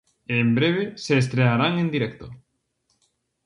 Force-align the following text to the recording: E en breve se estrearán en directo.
E 0.31 0.33
en 0.43 0.49
breve 0.57 0.83
se 1.03 1.13
estrearán 1.21 1.73
en 1.83 1.87
directo. 1.95 2.25